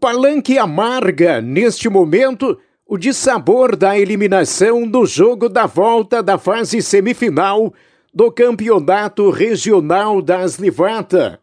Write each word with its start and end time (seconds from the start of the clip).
Palanque 0.00 0.58
amarga, 0.58 1.42
neste 1.42 1.86
momento, 1.86 2.58
o 2.86 2.96
dissabor 2.96 3.76
da 3.76 3.98
eliminação 3.98 4.86
no 4.86 5.04
jogo 5.04 5.46
da 5.46 5.66
volta 5.66 6.22
da 6.22 6.38
fase 6.38 6.80
semifinal 6.80 7.74
do 8.12 8.32
Campeonato 8.32 9.28
Regional 9.28 10.22
das 10.22 10.56
Livata. 10.56 11.38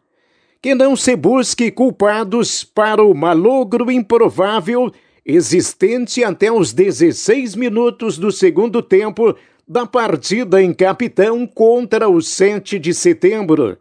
Que 0.60 0.74
não 0.74 0.96
se 0.96 1.14
busque 1.14 1.70
culpados 1.70 2.64
para 2.64 3.00
o 3.00 3.14
malogro 3.14 3.92
improvável 3.92 4.92
existente 5.24 6.24
até 6.24 6.50
os 6.50 6.72
16 6.72 7.54
minutos 7.54 8.18
do 8.18 8.32
segundo 8.32 8.82
tempo 8.82 9.36
da 9.68 9.86
partida 9.86 10.60
em 10.60 10.74
Capitão 10.74 11.46
contra 11.46 12.08
o 12.08 12.20
7 12.20 12.76
de 12.76 12.92
setembro. 12.92 13.78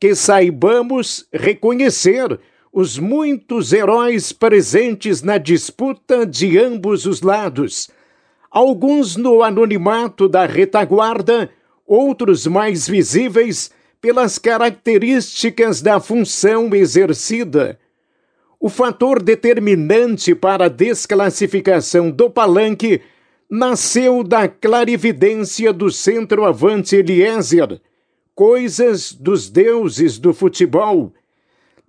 Que 0.00 0.16
saibamos 0.16 1.28
reconhecer 1.32 2.40
os 2.72 2.98
muitos 2.98 3.72
heróis 3.72 4.32
presentes 4.32 5.22
na 5.22 5.38
disputa 5.38 6.24
de 6.24 6.56
ambos 6.58 7.04
os 7.04 7.20
lados, 7.20 7.90
alguns 8.50 9.16
no 9.16 9.42
anonimato 9.42 10.28
da 10.28 10.46
retaguarda, 10.46 11.50
outros 11.84 12.46
mais 12.46 12.86
visíveis 12.88 13.70
pelas 14.00 14.38
características 14.38 15.82
da 15.82 15.98
função 15.98 16.72
exercida. 16.72 17.78
O 18.58 18.68
fator 18.68 19.20
determinante 19.20 20.34
para 20.34 20.66
a 20.66 20.68
desclassificação 20.68 22.10
do 22.10 22.30
palanque 22.30 23.00
nasceu 23.50 24.22
da 24.22 24.46
clarividência 24.46 25.72
do 25.72 25.90
centroavante 25.90 26.94
Eliezer, 26.94 27.80
coisas 28.32 29.12
dos 29.12 29.50
deuses 29.50 30.18
do 30.18 30.32
futebol 30.32 31.12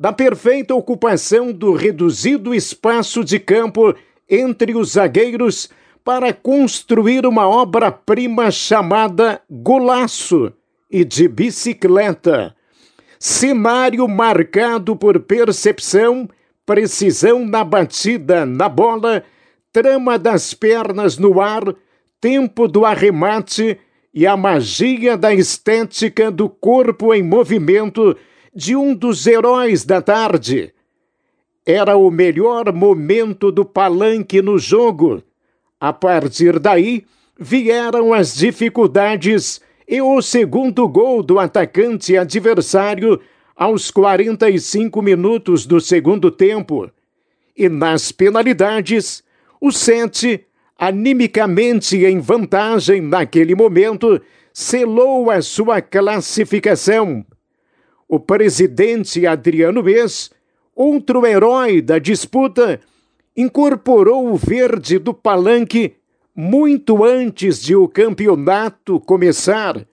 da 0.02 0.12
perfeita 0.12 0.74
ocupação 0.74 1.52
do 1.52 1.74
reduzido 1.74 2.56
espaço 2.56 3.24
de 3.24 3.38
campo 3.38 3.94
entre 4.28 4.76
os 4.76 4.94
zagueiros 4.94 5.70
para 6.04 6.34
construir 6.34 7.24
uma 7.24 7.48
obra-prima 7.48 8.50
chamada 8.50 9.40
golaço 9.48 10.52
e 10.90 11.06
de 11.06 11.28
bicicleta. 11.28 12.56
Cenário 13.20 14.08
marcado 14.08 14.96
por 14.96 15.20
percepção, 15.20 16.28
precisão 16.66 17.46
na 17.46 17.64
batida 17.64 18.44
na 18.44 18.68
bola, 18.68 19.24
trama 19.72 20.18
das 20.18 20.52
pernas 20.52 21.20
no 21.20 21.40
ar, 21.40 21.76
tempo 22.20 22.68
do 22.68 22.88
arremate 22.88 23.78
e 24.12 24.26
a 24.26 24.36
magia 24.36 25.16
da 25.16 25.32
estética 25.32 26.32
do 26.32 26.50
corpo 26.50 27.14
em 27.14 27.22
movimento 27.22 28.18
de 28.54 28.76
um 28.76 28.94
dos 28.94 29.26
heróis 29.26 29.86
da 29.86 30.02
tarde. 30.02 30.74
Era 31.66 31.96
o 31.96 32.12
melhor 32.12 32.74
momento 32.74 33.52
do 33.52 33.64
palanque 33.64 34.42
no 34.42 34.58
jogo. 34.58 35.24
A 35.80 35.94
partir 35.94 36.60
daí, 36.60 37.06
vieram 37.40 38.14
as 38.14 38.36
dificuldades 38.36 39.62
e 39.88 40.02
o 40.02 40.22
segundo 40.22 40.88
gol 40.88 41.24
do 41.24 41.40
atacante 41.40 42.18
adversário 42.18 43.20
aos 43.56 43.90
45 43.90 45.02
minutos 45.02 45.66
do 45.66 45.80
segundo 45.80 46.30
tempo. 46.30 46.90
E 47.56 47.70
nas 47.70 48.12
penalidades, 48.12 49.24
o 49.60 49.72
Sete, 49.72 50.46
animicamente 50.78 51.98
em 52.06 52.20
vantagem 52.20 53.02
naquele 53.02 53.54
momento, 53.54 54.22
selou 54.54 55.30
a 55.30 55.42
sua 55.42 55.82
classificação 55.82 57.26
o 58.12 58.20
presidente 58.20 59.26
Adriano 59.26 59.82
Mês, 59.82 60.32
outro 60.76 61.26
herói 61.26 61.82
da 61.82 61.98
disputa, 61.98 62.82
incorporou 63.38 64.34
o 64.34 64.36
verde 64.36 65.00
do 65.00 65.14
palanque 65.14 65.96
muito 66.36 67.06
antes 67.06 67.62
de 67.62 67.74
o 67.74 67.88
campeonato 67.88 69.00
começar. 69.00 69.88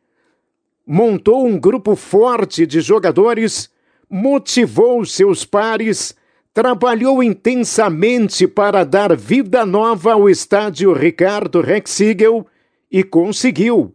Montou 0.84 1.46
um 1.46 1.56
grupo 1.60 1.94
forte 1.94 2.66
de 2.66 2.80
jogadores, 2.80 3.70
motivou 4.10 5.04
seus 5.04 5.44
pares, 5.44 6.12
trabalhou 6.52 7.22
intensamente 7.22 8.48
para 8.48 8.82
dar 8.82 9.14
vida 9.14 9.64
nova 9.64 10.14
ao 10.14 10.28
estádio 10.28 10.92
Ricardo 10.92 11.60
Rexigel 11.60 12.44
e 12.90 13.04
conseguiu. 13.04 13.94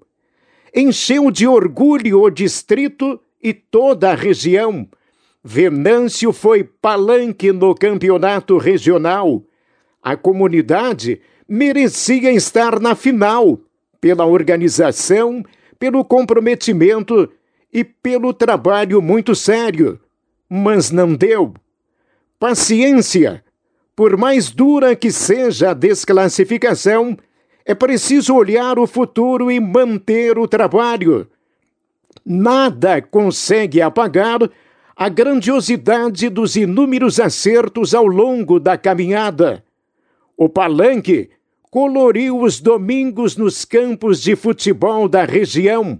Encheu 0.73 1.29
de 1.29 1.45
orgulho 1.45 2.21
o 2.21 2.29
distrito 2.29 3.19
e 3.43 3.53
toda 3.53 4.11
a 4.11 4.15
região. 4.15 4.87
Venâncio 5.43 6.31
foi 6.31 6.63
palanque 6.63 7.51
no 7.51 7.75
campeonato 7.75 8.57
regional. 8.57 9.43
A 10.01 10.15
comunidade 10.15 11.19
merecia 11.47 12.31
estar 12.31 12.79
na 12.79 12.95
final, 12.95 13.59
pela 13.99 14.25
organização, 14.25 15.43
pelo 15.77 16.05
comprometimento 16.05 17.29
e 17.71 17.83
pelo 17.83 18.33
trabalho 18.33 19.01
muito 19.01 19.35
sério. 19.35 19.99
Mas 20.49 20.89
não 20.89 21.13
deu. 21.13 21.53
Paciência! 22.39 23.43
Por 23.95 24.17
mais 24.17 24.49
dura 24.49 24.95
que 24.95 25.11
seja 25.11 25.69
a 25.69 25.73
desclassificação, 25.73 27.15
é 27.65 27.75
preciso 27.75 28.33
olhar 28.33 28.79
o 28.79 28.87
futuro 28.87 29.51
e 29.51 29.59
manter 29.59 30.39
o 30.39 30.47
trabalho 30.47 31.27
nada 32.25 33.01
consegue 33.01 33.81
apagar 33.81 34.39
a 34.95 35.09
grandiosidade 35.09 36.29
dos 36.29 36.55
inúmeros 36.55 37.19
acertos 37.19 37.93
ao 37.93 38.05
longo 38.05 38.59
da 38.59 38.77
caminhada. 38.77 39.63
O 40.37 40.47
palanque 40.47 41.29
coloriu 41.69 42.39
os 42.41 42.59
domingos 42.59 43.35
nos 43.35 43.65
campos 43.65 44.21
de 44.21 44.35
futebol 44.35 45.09
da 45.09 45.25
região, 45.25 45.99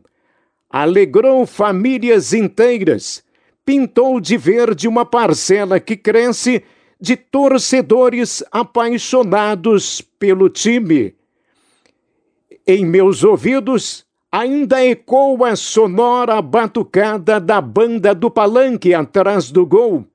alegrou 0.69 1.45
famílias 1.47 2.33
inteiras, 2.33 3.23
pintou 3.65 4.19
de 4.19 4.37
verde 4.37 4.87
uma 4.87 5.05
parcela 5.05 5.79
que 5.79 5.97
cresce 5.97 6.63
de 6.99 7.15
torcedores 7.15 8.43
apaixonados 8.51 10.01
pelo 10.19 10.49
time. 10.49 11.15
Em 12.65 12.85
meus 12.85 13.23
ouvidos, 13.23 14.05
ainda 14.33 14.83
ecoa 14.83 15.49
a 15.49 15.55
sonora 15.55 16.41
batucada 16.41 17.39
da 17.39 17.61
banda 17.61 18.15
do 18.15 18.31
palanque 18.31 18.91
atrás 18.91 19.51
do 19.51 19.63
gol. 19.63 20.07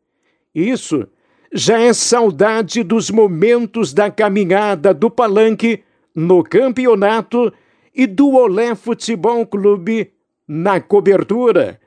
Isso 0.53 1.07
já 1.53 1.79
é 1.79 1.93
saudade 1.93 2.83
dos 2.83 3.13
momentos 3.13 3.95
da 3.95 4.11
caminhada 4.11 4.93
do 4.93 5.09
palanque 5.09 5.85
no 6.13 6.43
campeonato 6.43 7.53
e 7.95 8.09
do 8.09 8.35
Olé 8.35 8.75
Futebol 8.75 9.47
Clube 9.47 10.13
na 10.49 10.81
cobertura. 10.81 11.81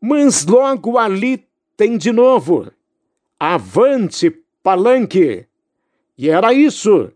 Mas 0.00 0.46
logo 0.46 0.96
ali 0.96 1.44
tem 1.76 1.98
de 1.98 2.12
novo. 2.12 2.70
Avante, 3.38 4.30
palanque! 4.62 5.44
E 6.16 6.28
era 6.28 6.52
isso 6.54 7.10